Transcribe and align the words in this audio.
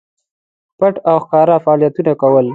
پټ 0.79 0.95
او 1.09 1.15
ښکاره 1.23 1.55
فعالیتونه 1.63 2.11
کول. 2.21 2.47